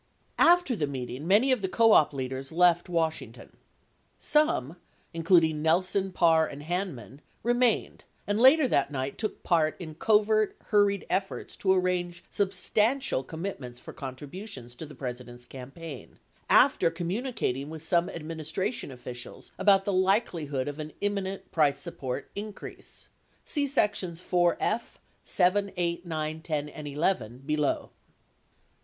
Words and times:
3 0.39 0.47
After 0.47 0.75
the 0.75 0.87
meeting, 0.87 1.27
many 1.27 1.51
of 1.51 1.61
the 1.61 1.69
co 1.69 1.91
op 1.91 2.11
leaders 2.11 2.51
left 2.51 2.89
Washington. 2.89 3.55
Some, 4.17 4.77
including 5.13 5.61
Nelson, 5.61 6.11
Parr, 6.11 6.47
and 6.47 6.63
Hanman, 6.63 7.21
remained 7.43 8.03
and 8.25 8.39
later 8.41 8.67
that 8.67 8.89
night 8.89 9.19
took 9.19 9.43
part 9.43 9.79
in 9.79 9.93
covert, 9.93 10.57
hurried 10.69 11.05
efforts 11.07 11.55
to 11.57 11.71
arrange 11.71 12.23
substantial 12.31 13.23
commitments 13.23 13.79
for 13.79 13.93
contributions 13.93 14.73
to 14.73 14.87
the 14.87 14.95
President's 14.95 15.45
campaign— 15.45 16.17
after 16.49 16.89
communicating 16.89 17.69
with 17.69 17.83
some 17.83 18.09
administration 18.09 18.89
officials 18.89 19.51
about 19.59 19.85
the 19.85 19.93
likelihood 19.93 20.67
of 20.67 20.79
an 20.79 20.93
imminent 21.01 21.51
price 21.51 21.77
support 21.77 22.27
increase 22.35 23.07
(see 23.45 23.67
Sections 23.67 24.19
IY.F. 24.19 24.97
7, 25.25 25.71
8, 25.77 26.05
9, 26.07 26.41
10, 26.41 26.69
and 26.69 26.87
11 26.87 27.43
below). 27.45 27.91